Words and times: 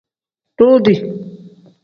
Duudi. 0.57 0.95